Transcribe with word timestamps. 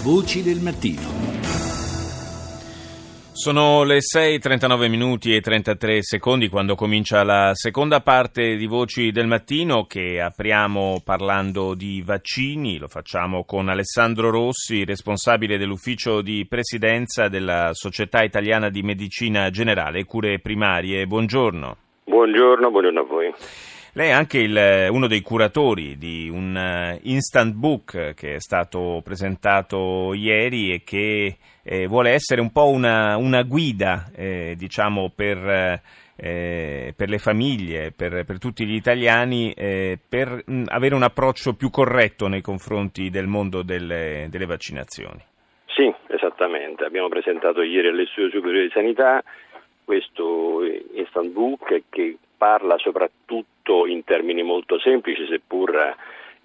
Voci 0.00 0.44
del 0.44 0.60
mattino. 0.62 1.02
Sono 3.32 3.82
le 3.82 3.98
6.39 3.98 4.88
minuti 4.88 5.34
e 5.34 5.40
33 5.40 6.02
secondi 6.02 6.48
quando 6.48 6.76
comincia 6.76 7.24
la 7.24 7.50
seconda 7.54 8.00
parte 8.00 8.54
di 8.54 8.66
Voci 8.66 9.10
del 9.10 9.26
Mattino 9.26 9.86
che 9.86 10.20
apriamo 10.20 11.02
parlando 11.04 11.74
di 11.74 12.00
vaccini, 12.06 12.78
lo 12.78 12.86
facciamo 12.86 13.44
con 13.44 13.68
Alessandro 13.68 14.30
Rossi, 14.30 14.84
responsabile 14.84 15.58
dell'ufficio 15.58 16.22
di 16.22 16.46
presidenza 16.48 17.26
della 17.26 17.70
Società 17.72 18.22
Italiana 18.22 18.70
di 18.70 18.82
Medicina 18.82 19.50
Generale 19.50 19.98
e 19.98 20.04
Cure 20.04 20.38
Primarie. 20.38 21.06
Buongiorno. 21.06 21.76
Buongiorno, 22.04 22.70
buongiorno 22.70 23.00
a 23.00 23.04
voi. 23.04 23.34
Lei 23.94 24.08
è 24.08 24.12
anche 24.12 24.38
il, 24.38 24.88
uno 24.90 25.06
dei 25.06 25.22
curatori 25.22 25.96
di 25.96 26.28
un 26.28 26.54
uh, 26.54 26.98
instant 27.02 27.54
book 27.54 28.14
che 28.14 28.34
è 28.34 28.40
stato 28.40 29.00
presentato 29.02 30.12
ieri 30.14 30.72
e 30.72 30.82
che 30.84 31.36
eh, 31.62 31.86
vuole 31.86 32.10
essere 32.10 32.40
un 32.40 32.50
po' 32.52 32.68
una, 32.68 33.16
una 33.16 33.42
guida, 33.42 34.10
eh, 34.14 34.54
diciamo, 34.56 35.10
per, 35.14 35.82
eh, 36.16 36.92
per, 36.96 37.08
le 37.08 37.18
famiglie, 37.18 37.92
per, 37.92 38.24
per, 38.24 38.38
tutti 38.38 38.64
gli 38.66 38.74
italiani, 38.74 39.52
eh, 39.52 39.98
per 40.08 40.42
mh, 40.44 40.64
avere 40.66 40.94
un 40.94 41.02
approccio 41.02 41.54
più 41.54 41.70
corretto 41.70 42.26
nei 42.26 42.40
confronti 42.40 43.10
del 43.10 43.26
mondo 43.26 43.62
delle, 43.62 44.28
delle 44.30 44.46
vaccinazioni. 44.46 45.22
Sì, 45.66 45.92
esattamente. 46.08 46.84
Abbiamo 46.84 47.08
presentato 47.08 47.62
ieri 47.62 47.88
all'Istituto 47.88 48.36
Superiore 48.36 48.66
di 48.66 48.72
Sanità 48.72 49.22
questo 49.84 50.62
instant 50.92 51.32
book 51.32 51.82
che 51.88 52.18
parla 52.38 52.78
soprattutto 52.78 53.86
in 53.86 54.04
termini 54.04 54.42
molto 54.42 54.78
semplici, 54.78 55.26
seppur 55.26 55.96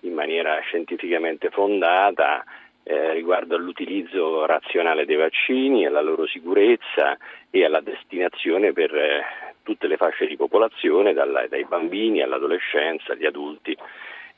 in 0.02 0.14
maniera 0.14 0.60
scientificamente 0.60 1.50
fondata, 1.50 2.44
eh, 2.84 3.14
riguardo 3.14 3.56
all'utilizzo 3.56 4.46
razionale 4.46 5.06
dei 5.06 5.16
vaccini, 5.16 5.86
alla 5.86 6.02
loro 6.02 6.28
sicurezza 6.28 7.18
e 7.50 7.64
alla 7.64 7.80
destinazione 7.80 8.74
per 8.74 8.94
eh, 8.94 9.24
tutte 9.64 9.88
le 9.88 9.96
fasce 9.96 10.28
di 10.28 10.36
popolazione, 10.36 11.14
dalla, 11.14 11.48
dai 11.48 11.64
bambini 11.64 12.22
all'adolescenza, 12.22 13.14
agli 13.14 13.26
adulti 13.26 13.78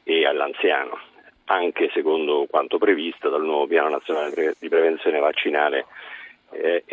e 0.03 0.27
all'anziano, 0.27 0.99
anche 1.45 1.89
secondo 1.91 2.45
quanto 2.47 2.77
previsto 2.77 3.29
dal 3.29 3.43
nuovo 3.43 3.65
piano 3.65 3.89
nazionale 3.89 4.53
di 4.59 4.69
prevenzione 4.69 5.19
vaccinale 5.19 5.85
è 6.49 6.83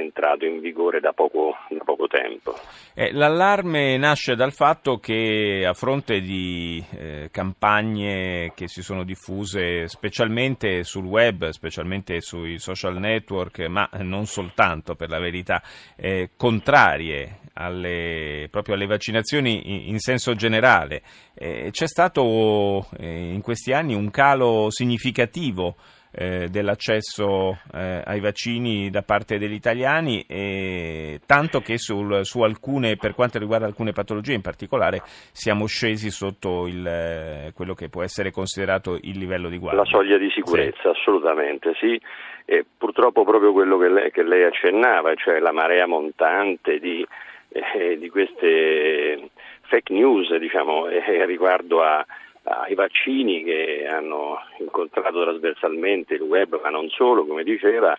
entrato 0.00 0.44
in 0.44 0.60
vigore 0.60 1.00
da 1.00 1.12
poco, 1.12 1.54
da 1.68 1.84
poco 1.84 2.06
tempo. 2.06 2.54
Eh, 2.94 3.12
l'allarme 3.12 3.96
nasce 3.96 4.34
dal 4.34 4.52
fatto 4.52 4.98
che 4.98 5.64
a 5.66 5.74
fronte 5.74 6.20
di 6.20 6.82
eh, 6.96 7.28
campagne 7.30 8.52
che 8.54 8.68
si 8.68 8.82
sono 8.82 9.04
diffuse 9.04 9.88
specialmente 9.88 10.84
sul 10.84 11.04
web, 11.04 11.48
specialmente 11.50 12.20
sui 12.20 12.58
social 12.58 12.98
network, 12.98 13.60
ma 13.66 13.88
non 14.00 14.26
soltanto 14.26 14.94
per 14.94 15.08
la 15.08 15.18
verità, 15.18 15.62
eh, 15.96 16.30
contrarie 16.36 17.38
alle, 17.54 18.48
proprio 18.50 18.74
alle 18.74 18.86
vaccinazioni 18.86 19.86
in, 19.86 19.88
in 19.90 19.98
senso 19.98 20.34
generale, 20.34 21.02
eh, 21.34 21.68
c'è 21.70 21.86
stato 21.86 22.86
eh, 22.98 23.32
in 23.32 23.40
questi 23.42 23.72
anni 23.72 23.94
un 23.94 24.10
calo 24.10 24.70
significativo 24.70 25.76
eh, 26.12 26.48
dell'accesso 26.48 27.58
eh, 27.72 28.02
ai 28.04 28.20
vaccini 28.20 28.90
da 28.90 29.02
parte 29.02 29.38
degli 29.38 29.54
italiani, 29.54 30.24
e 30.26 31.20
tanto 31.26 31.60
che 31.60 31.78
sul, 31.78 32.24
su 32.24 32.42
alcune, 32.42 32.96
per 32.96 33.14
quanto 33.14 33.38
riguarda 33.38 33.66
alcune 33.66 33.92
patologie 33.92 34.34
in 34.34 34.40
particolare, 34.42 35.02
siamo 35.04 35.66
scesi 35.66 36.10
sotto 36.10 36.66
il, 36.66 36.86
eh, 36.86 37.52
quello 37.54 37.74
che 37.74 37.88
può 37.88 38.02
essere 38.02 38.30
considerato 38.30 38.98
il 39.00 39.18
livello 39.18 39.48
di 39.48 39.58
guardia. 39.58 39.82
La 39.82 39.88
soglia 39.88 40.18
di 40.18 40.30
sicurezza, 40.30 40.80
sì. 40.82 40.88
assolutamente 40.88 41.72
sì. 41.78 42.00
E 42.44 42.64
purtroppo 42.76 43.22
proprio 43.24 43.52
quello 43.52 43.78
che 43.78 43.88
lei, 43.88 44.10
che 44.10 44.24
lei 44.24 44.42
accennava, 44.42 45.14
cioè 45.14 45.38
la 45.38 45.52
marea 45.52 45.86
montante 45.86 46.80
di, 46.80 47.06
eh, 47.48 47.96
di 47.96 48.08
queste 48.08 49.30
fake 49.68 49.92
news 49.92 50.34
diciamo, 50.34 50.88
eh, 50.88 51.24
riguardo 51.26 51.80
a 51.82 52.04
ai 52.44 52.74
vaccini 52.74 53.44
che 53.44 53.86
hanno 53.86 54.38
incontrato 54.58 55.22
trasversalmente 55.22 56.14
il 56.14 56.22
web, 56.22 56.58
ma 56.62 56.70
non 56.70 56.88
solo, 56.88 57.26
come 57.26 57.42
diceva, 57.42 57.96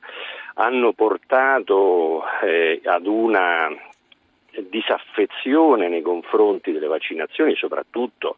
hanno 0.55 0.93
portato 0.93 2.23
eh, 2.43 2.81
ad 2.83 3.05
una 3.05 3.69
disaffezione 4.69 5.87
nei 5.87 6.01
confronti 6.01 6.71
delle 6.71 6.87
vaccinazioni, 6.87 7.55
soprattutto 7.55 8.35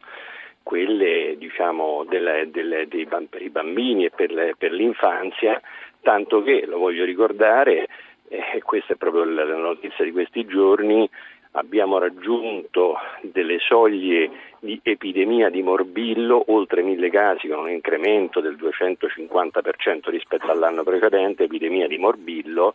quelle 0.62 1.36
diciamo, 1.36 2.04
delle, 2.08 2.48
delle, 2.50 2.86
dei, 2.88 3.06
per 3.06 3.42
i 3.42 3.50
bambini 3.50 4.06
e 4.06 4.10
per, 4.10 4.30
le, 4.30 4.54
per, 4.56 4.72
l'infanzia, 4.72 5.60
tanto 6.00 6.42
che, 6.42 6.64
lo 6.66 6.78
voglio 6.78 7.04
ricordare, 7.04 7.88
eh, 8.28 8.62
questa 8.62 8.94
è 8.94 8.96
proprio 8.96 9.24
la 9.24 9.44
notizia 9.44 10.04
di 10.04 10.12
questi 10.12 10.46
giorni, 10.46 11.08
abbiamo 11.52 11.98
raggiunto 11.98 12.96
delle 13.20 13.58
soglie 13.60 14.30
di 14.64 14.80
epidemia 14.82 15.50
di 15.50 15.62
morbillo, 15.62 16.42
oltre 16.46 16.80
mille 16.80 17.10
casi 17.10 17.48
con 17.48 17.58
un 17.58 17.70
incremento 17.70 18.40
del 18.40 18.56
250% 18.56 20.08
rispetto 20.08 20.50
all'anno 20.50 20.82
precedente, 20.82 21.44
epidemia 21.44 21.86
di 21.86 21.98
morbillo 21.98 22.72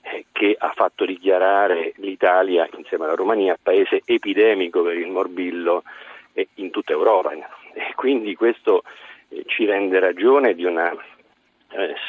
eh, 0.00 0.24
che 0.32 0.56
ha 0.58 0.72
fatto 0.74 1.04
dichiarare 1.04 1.92
l'Italia 1.96 2.66
insieme 2.78 3.04
alla 3.04 3.14
Romania 3.14 3.58
paese 3.62 4.00
epidemico 4.06 4.82
per 4.82 4.96
il 4.96 5.08
morbillo 5.08 5.82
eh, 6.32 6.48
in 6.54 6.70
tutta 6.70 6.92
Europa. 6.92 7.32
E 7.32 7.92
quindi 7.94 8.34
questo 8.34 8.82
eh, 9.28 9.42
ci 9.46 9.66
rende 9.66 10.00
ragione 10.00 10.54
di 10.54 10.64
una 10.64 10.90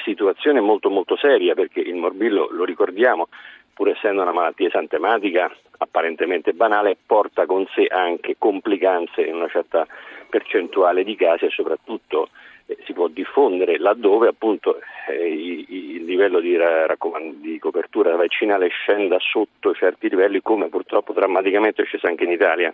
situazione 0.05 0.61
molto 0.61 0.89
molto 0.89 1.17
seria 1.17 1.53
perché 1.53 1.81
il 1.81 1.95
morbillo, 1.95 2.47
lo 2.51 2.63
ricordiamo, 2.63 3.27
pur 3.77 3.89
essendo 3.89 4.23
una 4.23 4.31
malattia 4.31 4.69
esantematica 4.69 5.55
apparentemente 5.77 6.53
banale, 6.53 6.97
porta 7.05 7.45
con 7.45 7.67
sé 7.75 7.85
anche 7.85 8.35
complicanze 8.39 9.21
in 9.21 9.35
una 9.35 9.47
certa 9.49 9.85
percentuale 10.27 11.03
di 11.03 11.15
casi 11.15 11.45
e 11.45 11.51
soprattutto 11.51 12.29
eh, 12.65 12.75
si 12.85 12.93
può 12.93 13.07
diffondere 13.07 13.77
laddove 13.77 14.29
appunto 14.29 14.79
eh, 15.07 15.27
il 15.29 16.05
livello 16.05 16.39
di, 16.39 16.57
raccomand- 16.57 17.35
di, 17.35 17.59
copertura 17.59 18.15
vaccinale 18.15 18.67
scenda 18.69 19.17
sotto 19.19 19.75
certi 19.75 20.09
livelli 20.09 20.41
come 20.41 20.69
purtroppo 20.69 21.13
drammaticamente 21.13 21.83
è 21.83 21.85
sceso 21.85 22.07
anche 22.07 22.23
in 22.23 22.31
Italia. 22.31 22.73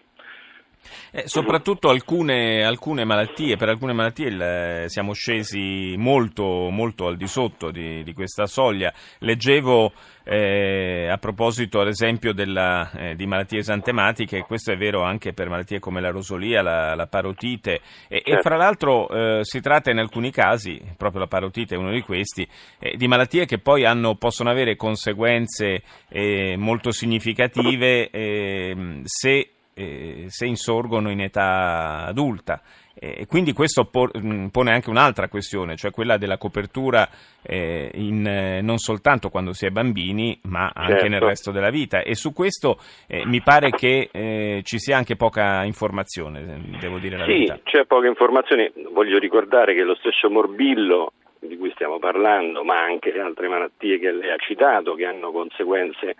Eh, 1.12 1.24
soprattutto 1.28 1.90
alcune, 1.90 2.64
alcune, 2.64 3.06
malattie, 3.06 3.56
per 3.56 3.70
alcune 3.70 3.94
malattie 3.94 4.28
il, 4.28 4.84
siamo 4.88 5.14
scesi 5.14 5.96
molto, 5.98 6.70
molto 6.70 7.08
al 7.08 7.18
di 7.18 7.28
sotto 7.28 7.72
di, 7.72 8.04
di 8.04 8.14
questa 8.14 8.46
soglia. 8.46 8.92
Leggevo 9.20 9.92
eh, 10.24 11.08
a 11.10 11.18
proposito 11.18 11.82
ad 11.82 11.88
esempio 11.88 12.34
della, 12.34 12.90
eh, 12.92 13.16
di 13.16 13.26
malattie 13.26 13.60
esantematiche, 13.60 14.42
questo 14.42 14.72
è 14.72 14.78
vero 14.78 15.04
anche 15.04 15.34
per 15.34 15.50
malattie 15.50 15.80
come 15.80 16.02
la 16.02 16.10
rosolia, 16.10 16.62
la, 16.62 16.96
la 16.96 17.08
parotite 17.08 17.82
e, 18.08 18.22
e, 18.26 18.42
fra 18.42 18.56
l'altro 18.56 19.10
eh, 19.10 19.40
si 19.44 19.60
tratta 19.60 19.92
in 19.92 19.98
alcuni 19.98 20.32
casi, 20.32 20.82
proprio 20.98 21.22
la 21.22 21.28
parotite 21.28 21.76
è 21.76 21.78
uno 21.78 21.92
di 21.92 22.02
questi, 22.02 22.48
eh, 22.80 22.96
di 22.96 23.08
malattie 23.08 23.46
che 23.46 23.60
poi 23.60 23.86
hanno, 23.86 24.16
possono 24.16 24.50
avere 24.50 24.76
conseguenze 24.76 25.84
eh, 26.10 26.56
molto 26.58 26.92
significative 26.92 28.10
ehm, 28.10 29.02
se 29.04 29.50
eh, 29.74 30.26
se 30.28 30.46
insorgono 30.46 31.10
in 31.10 31.22
età 31.22 32.06
adulta. 32.06 32.62
E 32.96 33.26
quindi 33.28 33.54
questo 33.54 33.86
pone 33.86 34.72
anche 34.72 34.90
un'altra 34.90 35.28
questione, 35.28 35.76
cioè 35.76 35.92
quella 35.92 36.18
della 36.18 36.38
copertura 36.38 37.10
eh, 37.42 37.90
in, 37.96 38.26
eh, 38.26 38.62
non 38.62 38.78
soltanto 38.78 39.30
quando 39.30 39.52
si 39.52 39.66
è 39.66 39.72
bambini, 39.72 40.40
ma 40.44 40.72
anche 40.74 40.92
certo. 40.92 41.08
nel 41.10 41.22
resto 41.22 41.52
della 41.52 41.72
vita. 41.72 42.02
E 42.02 42.16
su 42.16 42.32
questo 42.32 42.78
eh, 43.08 43.26
mi 43.26 43.42
pare 43.42 43.72
che 43.72 44.10
eh, 44.12 44.62
ci 44.64 44.78
sia 44.78 44.96
anche 44.96 45.16
poca 45.16 45.64
informazione, 45.64 46.62
devo 46.80 47.00
dire 47.00 47.18
la 47.18 47.26
sì, 47.26 47.32
verità. 47.32 47.56
Sì, 47.56 47.62
c'è 47.64 47.86
poca 47.86 48.08
informazione. 48.08 48.72
Voglio 48.94 49.18
ricordare 49.18 49.74
che 49.74 49.82
lo 49.82 49.96
stesso 49.96 50.30
morbillo 50.30 51.14
di 51.40 51.58
cui 51.58 51.72
stiamo 51.72 52.00
parlando, 52.00 52.64
ma 52.64 52.82
anche 52.82 53.12
le 53.12 53.20
altre 53.20 53.50
malattie 53.50 54.00
che 54.00 54.12
lei 54.12 54.32
ha 54.32 54.38
citato, 54.38 54.94
che 54.94 55.06
hanno 55.06 55.32
conseguenze 55.32 56.16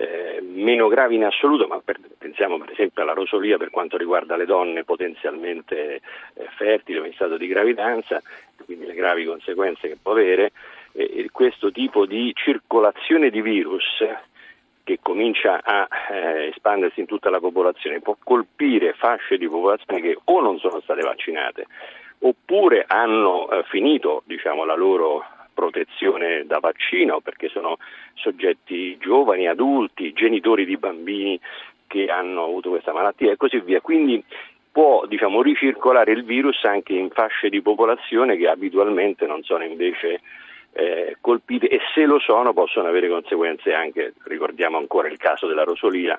eh, 0.00 0.40
meno 0.40 0.88
gravi 0.88 1.16
in 1.16 1.24
assoluto, 1.24 1.66
ma 1.66 1.78
per, 1.84 1.98
pensiamo 2.16 2.56
per 2.56 2.70
esempio 2.70 3.02
alla 3.02 3.12
rosolia 3.12 3.58
per 3.58 3.68
quanto 3.68 3.98
riguarda 3.98 4.34
le 4.36 4.46
donne 4.46 4.82
potenzialmente 4.82 5.96
eh, 5.96 6.48
fertili 6.56 6.98
o 6.98 7.04
in 7.04 7.12
stato 7.12 7.36
di 7.36 7.46
gravidanza, 7.46 8.22
quindi 8.64 8.86
le 8.86 8.94
gravi 8.94 9.26
conseguenze 9.26 9.88
che 9.88 9.98
può 10.00 10.12
avere, 10.12 10.52
eh, 10.92 11.28
questo 11.30 11.70
tipo 11.70 12.06
di 12.06 12.32
circolazione 12.34 13.28
di 13.28 13.42
virus 13.42 14.02
che 14.82 14.98
comincia 15.02 15.60
a 15.62 15.86
eh, 16.10 16.46
espandersi 16.46 17.00
in 17.00 17.06
tutta 17.06 17.28
la 17.28 17.38
popolazione 17.38 18.00
può 18.00 18.16
colpire 18.24 18.94
fasce 18.94 19.36
di 19.36 19.46
popolazione 19.46 20.00
che 20.00 20.18
o 20.24 20.40
non 20.40 20.58
sono 20.58 20.80
state 20.80 21.02
vaccinate 21.02 21.66
oppure 22.20 22.84
hanno 22.88 23.50
eh, 23.50 23.64
finito 23.64 24.22
diciamo, 24.24 24.64
la 24.64 24.74
loro 24.74 25.24
protezione 25.60 26.44
da 26.46 26.58
vaccino 26.58 27.20
perché 27.20 27.48
sono 27.48 27.76
soggetti 28.14 28.96
giovani, 28.96 29.46
adulti, 29.46 30.14
genitori 30.14 30.64
di 30.64 30.78
bambini 30.78 31.38
che 31.86 32.06
hanno 32.06 32.44
avuto 32.44 32.70
questa 32.70 32.94
malattia 32.94 33.32
e 33.32 33.36
così 33.36 33.60
via. 33.60 33.82
Quindi 33.82 34.24
può 34.72 35.04
diciamo, 35.06 35.42
ricircolare 35.42 36.12
il 36.12 36.24
virus 36.24 36.64
anche 36.64 36.94
in 36.94 37.10
fasce 37.10 37.50
di 37.50 37.60
popolazione 37.60 38.36
che 38.36 38.48
abitualmente 38.48 39.26
non 39.26 39.42
sono 39.42 39.64
invece 39.64 40.20
eh, 40.72 41.16
colpite 41.20 41.68
e 41.68 41.80
se 41.94 42.06
lo 42.06 42.18
sono 42.20 42.54
possono 42.54 42.88
avere 42.88 43.08
conseguenze 43.08 43.74
anche, 43.74 44.14
ricordiamo 44.24 44.78
ancora 44.78 45.08
il 45.08 45.18
caso 45.18 45.46
della 45.46 45.64
rosolina, 45.64 46.18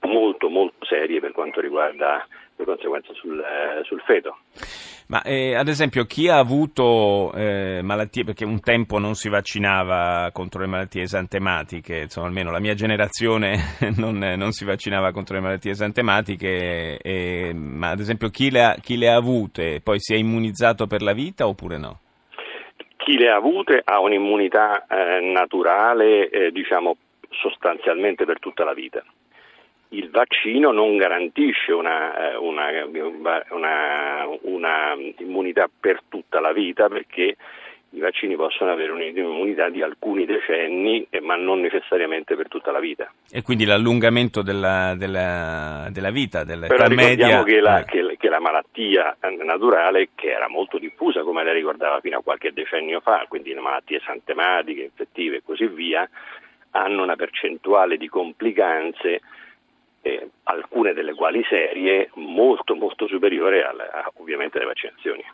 molto 0.00 0.50
molto 0.50 0.84
serie 0.84 1.20
per 1.20 1.32
quanto 1.32 1.60
riguarda 1.60 2.26
le 2.56 2.64
conseguenze 2.64 3.12
sul, 3.14 3.38
eh, 3.38 3.84
sul 3.84 4.00
feto. 4.00 4.38
Ma 5.08 5.22
eh, 5.22 5.54
ad 5.54 5.68
esempio 5.68 6.04
chi 6.04 6.28
ha 6.28 6.38
avuto 6.38 7.32
eh, 7.32 7.80
malattie, 7.82 8.24
perché 8.24 8.44
un 8.44 8.60
tempo 8.60 8.98
non 8.98 9.14
si 9.14 9.28
vaccinava 9.28 10.30
contro 10.32 10.60
le 10.60 10.66
malattie 10.66 11.02
esantematiche, 11.02 12.00
insomma 12.02 12.26
almeno 12.26 12.50
la 12.50 12.58
mia 12.58 12.74
generazione 12.74 13.56
non, 13.98 14.18
non 14.18 14.50
si 14.50 14.64
vaccinava 14.64 15.12
contro 15.12 15.36
le 15.36 15.42
malattie 15.42 15.70
esantematiche, 15.70 16.98
eh, 16.98 17.52
ma 17.54 17.90
ad 17.90 18.00
esempio 18.00 18.30
chi 18.30 18.50
le, 18.50 18.64
ha, 18.64 18.74
chi 18.80 18.96
le 18.96 19.08
ha 19.08 19.16
avute 19.16 19.80
poi 19.80 20.00
si 20.00 20.14
è 20.14 20.16
immunizzato 20.16 20.88
per 20.88 21.02
la 21.02 21.12
vita 21.12 21.46
oppure 21.46 21.78
no? 21.78 22.00
Chi 22.96 23.16
le 23.16 23.28
ha 23.28 23.36
avute 23.36 23.80
ha 23.84 24.00
un'immunità 24.00 24.86
eh, 24.88 25.20
naturale, 25.20 26.28
eh, 26.28 26.50
diciamo 26.50 26.96
sostanzialmente 27.30 28.24
per 28.24 28.40
tutta 28.40 28.64
la 28.64 28.72
vita 28.72 29.04
il 29.90 30.10
vaccino 30.10 30.72
non 30.72 30.96
garantisce 30.96 31.72
una, 31.72 32.32
eh, 32.32 32.36
una, 32.36 32.70
una, 33.50 34.26
una, 34.42 34.94
immunità 35.18 35.68
per 35.78 36.02
tutta 36.08 36.40
la 36.40 36.52
vita 36.52 36.88
perché 36.88 37.36
i 37.90 38.00
vaccini 38.00 38.36
possono 38.36 38.72
avere 38.72 38.90
un'immunità 38.92 39.70
di 39.70 39.80
alcuni 39.80 40.26
decenni, 40.26 41.06
eh, 41.08 41.20
ma 41.20 41.36
non 41.36 41.60
necessariamente 41.60 42.34
per 42.34 42.48
tutta 42.48 42.70
la 42.70 42.80
vita. 42.80 43.10
E 43.30 43.42
quindi 43.42 43.64
l'allungamento 43.64 44.42
della, 44.42 44.94
della, 44.96 45.88
della 45.90 46.10
vita, 46.10 46.44
dell'età 46.44 46.88
media... 46.88 47.42
Che 47.42 47.60
la, 47.60 47.80
eh. 47.80 47.84
che, 47.84 48.16
che 48.18 48.28
la 48.28 48.40
malattia 48.40 49.16
naturale, 49.44 50.10
che 50.14 50.30
era 50.30 50.48
molto 50.48 50.78
diffusa, 50.78 51.22
come 51.22 51.44
lei 51.44 51.54
ricordava 51.54 52.00
fino 52.00 52.18
a 52.18 52.22
qualche 52.22 52.52
decennio 52.52 53.00
fa, 53.00 53.24
quindi 53.28 53.54
le 53.54 53.60
malattie 53.60 54.02
santematiche, 54.04 54.82
infettive 54.82 55.36
e 55.36 55.42
così 55.42 55.66
via, 55.66 56.06
hanno 56.72 57.02
una 57.02 57.16
percentuale 57.16 57.96
di 57.96 58.08
complicanze 58.08 59.20
eh, 60.06 60.30
alcune 60.44 60.92
delle 60.92 61.14
quali 61.14 61.44
serie, 61.48 62.10
molto 62.14 62.74
molto 62.74 63.06
superiore 63.08 63.64
alle, 63.64 63.88
ovviamente 64.14 64.58
alle 64.58 64.66
vaccinazioni. 64.66 65.24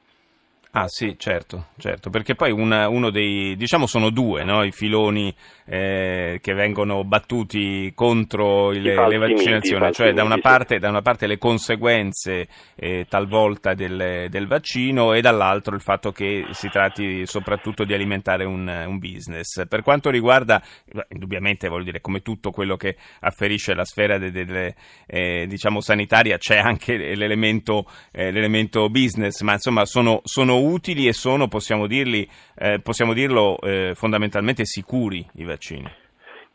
Ah 0.74 0.88
sì, 0.88 1.16
certo, 1.18 1.66
certo, 1.76 2.08
perché 2.08 2.34
poi 2.34 2.50
una, 2.50 2.88
uno 2.88 3.10
dei, 3.10 3.56
diciamo 3.56 3.86
sono 3.86 4.08
due 4.08 4.42
no? 4.42 4.64
i 4.64 4.72
filoni 4.72 5.34
eh, 5.66 6.38
che 6.40 6.54
vengono 6.54 7.04
battuti 7.04 7.92
contro 7.94 8.72
il, 8.72 8.80
le 8.80 9.18
vaccinazioni, 9.18 9.84
miti, 9.84 9.94
cioè 9.94 10.14
da 10.14 10.24
una, 10.24 10.38
parte, 10.38 10.78
da 10.78 10.88
una, 10.88 11.02
parte, 11.02 11.26
le 11.26 11.36
conseguenze 11.36 12.48
eh, 12.74 13.04
talvolta 13.06 13.74
del, 13.74 14.28
del, 14.30 14.46
vaccino 14.46 15.12
e 15.12 15.20
dall'altro 15.20 15.74
il 15.74 15.82
fatto 15.82 16.10
che 16.10 16.46
si 16.52 16.70
tratti 16.70 17.26
soprattutto 17.26 17.84
di 17.84 17.92
alimentare 17.92 18.46
un, 18.46 18.66
un 18.66 18.98
business. 18.98 19.66
Per 19.68 19.82
quanto 19.82 20.08
riguarda, 20.08 20.62
indubbiamente 21.10 21.68
voglio 21.68 21.84
dire, 21.84 22.00
come 22.00 22.22
tutto 22.22 22.50
quello 22.50 22.76
che 22.76 22.96
afferisce 23.20 23.74
la 23.74 23.84
sfera 23.84 24.16
de, 24.16 24.30
de, 24.30 24.44
de, 24.46 24.74
eh, 25.06 25.46
diciamo 25.46 25.82
sanitaria 25.82 26.38
c'è 26.38 26.56
anche 26.56 26.96
l'elemento, 27.14 27.84
eh, 28.10 28.30
l'elemento 28.30 28.88
business, 28.88 29.42
ma 29.42 29.52
insomma 29.52 29.84
sono, 29.84 30.22
sono 30.24 30.60
utili 30.62 31.06
e 31.06 31.12
sono, 31.12 31.48
possiamo, 31.48 31.86
dirli, 31.86 32.28
eh, 32.56 32.80
possiamo 32.82 33.12
dirlo, 33.12 33.58
eh, 33.60 33.92
fondamentalmente 33.94 34.64
sicuri 34.64 35.24
i 35.34 35.44
vaccini? 35.44 36.00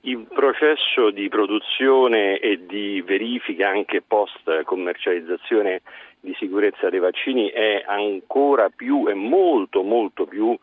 Il 0.01 0.25
processo 0.33 1.09
di 1.11 1.27
produzione 1.27 2.39
e 2.39 2.65
di 2.65 3.01
verifica 3.05 3.69
anche 3.69 4.01
post 4.01 4.63
commercializzazione 4.63 5.81
di 6.19 6.33
sicurezza 6.37 6.89
dei 6.89 6.99
vaccini 6.99 7.49
è 7.49 7.83
ancora 7.85 8.69
più 8.69 9.07
e 9.07 9.13
molto 9.13 9.83
molto 9.83 10.25
più 10.25 10.57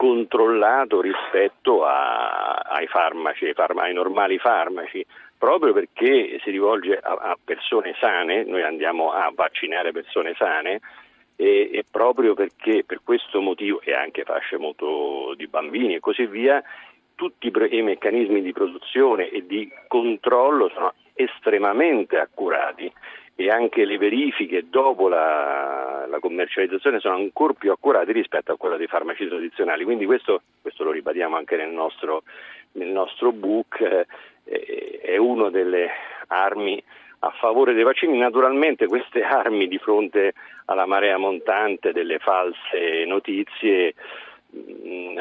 controllato 0.00 1.02
rispetto 1.02 1.84
a, 1.84 2.62
ai 2.64 2.86
farmaci, 2.86 3.44
ai, 3.44 3.52
farma, 3.52 3.82
ai, 3.82 3.92
normali 3.92 4.38
farmaci, 4.38 5.04
proprio 5.36 5.74
perché 5.74 6.38
si 6.42 6.50
rivolge 6.50 6.96
a, 6.96 7.12
a 7.12 7.38
persone 7.42 7.94
sane, 8.00 8.44
noi 8.44 8.62
andiamo 8.62 9.12
a 9.12 9.30
vaccinare 9.34 9.92
persone 9.92 10.32
sane, 10.38 10.80
e, 11.40 11.70
e, 11.72 11.84
proprio 11.90 12.34
perché 12.34 12.84
per 12.84 13.00
questo 13.02 13.40
motivo 13.40 13.80
e 13.80 13.94
anche 13.94 14.24
fasce 14.24 14.58
molto 14.58 15.32
di 15.38 15.46
bambini 15.46 15.94
e 15.94 16.00
così 16.00 16.26
via, 16.26 16.62
tutti 17.14 17.50
i 17.70 17.80
meccanismi 17.80 18.42
di 18.42 18.52
produzione 18.52 19.30
e 19.30 19.46
di 19.46 19.70
controllo 19.88 20.68
sono 20.68 20.92
estremamente 21.14 22.18
accurati 22.18 22.92
e 23.34 23.48
anche 23.48 23.86
le 23.86 23.96
verifiche 23.96 24.68
dopo 24.68 25.08
la, 25.08 26.04
la 26.06 26.18
commercializzazione 26.18 27.00
sono 27.00 27.14
ancora 27.14 27.54
più 27.54 27.72
accurate 27.72 28.12
rispetto 28.12 28.52
a 28.52 28.58
quelle 28.58 28.76
dei 28.76 28.86
farmaci 28.86 29.26
tradizionali. 29.26 29.84
Quindi 29.84 30.04
questo, 30.04 30.42
questo 30.60 30.84
lo 30.84 30.90
ribadiamo 30.90 31.36
anche 31.36 31.56
nel 31.56 31.70
nostro, 31.70 32.22
nel 32.72 32.88
nostro 32.88 33.32
book, 33.32 33.80
eh, 34.44 35.00
è 35.00 35.16
una 35.16 35.48
delle 35.48 35.88
armi 36.30 36.82
a 37.20 37.30
favore 37.38 37.74
dei 37.74 37.82
vaccini. 37.82 38.18
Naturalmente 38.18 38.86
queste 38.86 39.22
armi 39.24 39.68
di 39.68 39.78
fronte 39.78 40.34
alla 40.66 40.86
marea 40.86 41.18
montante 41.18 41.92
delle 41.92 42.18
false 42.18 43.04
notizie 43.06 43.94
mm, 44.54 45.18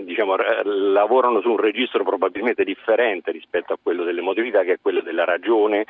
diciamo, 0.00 0.36
lavorano 0.64 1.40
su 1.40 1.50
un 1.50 1.58
registro 1.58 2.04
probabilmente 2.04 2.64
differente 2.64 3.30
rispetto 3.30 3.72
a 3.72 3.78
quello 3.80 4.04
dell'emotività 4.04 4.62
che 4.62 4.74
è 4.74 4.78
quello 4.80 5.00
della 5.00 5.24
ragione 5.24 5.86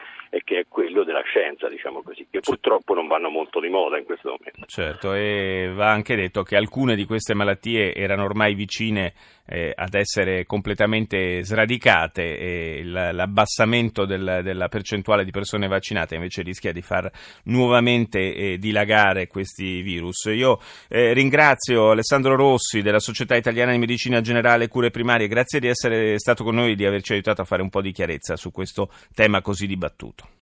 che 0.49 0.61
è 0.61 0.65
quello 0.67 1.05
della 1.05 1.21
scienza, 1.25 1.69
diciamo 1.69 2.01
così, 2.01 2.27
che 2.31 2.41
purtroppo 2.41 2.95
non 2.95 3.07
vanno 3.07 3.29
molto 3.29 3.61
di 3.61 3.69
moda 3.69 3.99
in 3.99 4.07
questo 4.07 4.31
momento. 4.31 4.65
Certo, 4.65 5.13
e 5.13 5.71
va 5.75 5.91
anche 5.91 6.17
detto 6.17 6.43
che 6.43 6.57
alcune 6.57 6.97
di 6.97 7.05
queste 7.05 7.35
malattie 7.35 7.95
erano 7.95 8.25
ormai 8.25 8.55
vicine 8.55 9.13
eh, 9.45 9.75
ad 9.75 9.93
essere 9.93 10.47
completamente 10.47 11.43
sradicate 11.45 12.39
e 12.39 12.83
l'abbassamento 12.83 14.07
del, 14.07 14.41
della 14.43 14.69
percentuale 14.69 15.27
di 15.27 15.31
persone 15.31 15.69
vaccinate 15.69 16.15
invece 16.15 16.41
rischia 16.41 16.73
di 16.73 16.81
far 16.81 17.11
nuovamente 17.45 18.35
eh, 18.35 18.57
dilagare 18.57 19.27
questi 19.27 19.83
virus. 19.83 20.31
Io 20.33 20.61
eh, 20.89 21.13
ringrazio 21.13 21.91
Alessandro 21.91 22.37
Rossi 22.37 22.81
della 22.81 23.01
Società 23.01 23.37
Italiana 23.37 23.73
di 23.73 23.79
Medicina 23.79 24.23
Generale 24.23 24.65
e 24.65 24.69
Cure 24.69 24.89
Primarie, 24.89 25.29
grazie 25.29 25.61
di 25.61 25.69
essere 25.69 26.19
stato 26.19 26.43
con 26.43 26.55
noi 26.55 26.73
e 26.73 26.75
di 26.75 26.87
averci 26.87 27.13
aiutato 27.13 27.43
a 27.43 27.45
fare 27.45 27.61
un 27.61 27.69
po' 27.69 27.83
di 27.83 27.93
chiarezza 27.93 28.35
su 28.37 28.51
questo 28.51 28.91
tema 29.15 29.43
così 29.43 29.67
dibattuto. 29.67 30.29